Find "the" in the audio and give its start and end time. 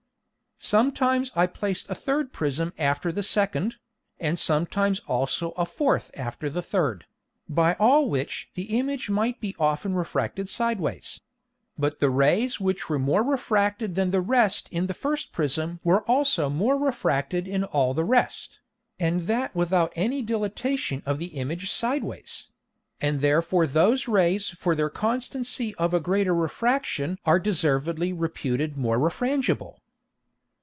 3.11-3.23, 6.51-6.61, 8.53-8.77, 11.99-12.11, 14.11-14.21, 14.85-14.93, 17.95-18.05, 21.17-21.37